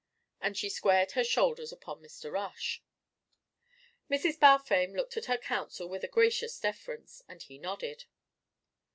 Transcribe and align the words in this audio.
And 0.41 0.57
she 0.57 0.67
squared 0.67 1.11
her 1.11 1.23
shoulders 1.23 1.71
upon 1.71 2.01
Mr. 2.01 2.31
Rush. 2.31 2.81
Mrs. 4.09 4.39
Balfame 4.39 4.95
looked 4.97 5.15
at 5.15 5.25
her 5.25 5.37
counsel 5.37 5.87
with 5.87 6.03
a 6.03 6.07
gracious 6.07 6.59
deference, 6.59 7.21
and 7.27 7.43
he 7.43 7.59
nodded. 7.59 8.05